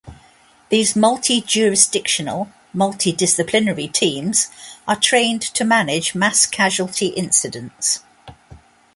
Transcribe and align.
These 0.69 0.95
multi-jurisdictional, 0.95 2.51
multi-disciplinary 2.73 3.87
teams 3.87 4.47
are 4.87 4.99
trained 4.99 5.43
to 5.43 5.63
manage 5.63 6.15
mass-casualty 6.15 7.09
incidents. 7.09 7.99